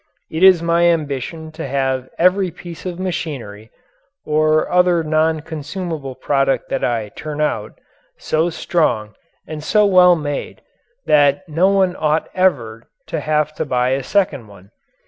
[0.31, 3.69] It is my ambition to have every piece of machinery,
[4.25, 7.79] or other non consumable product that I turn out,
[8.17, 9.13] so strong
[9.45, 10.63] and so well made
[11.05, 14.71] that no one ought ever to have to buy a second one.